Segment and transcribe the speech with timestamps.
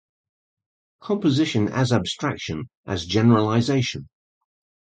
[1.01, 4.09] Composition as abstraction, as generalization.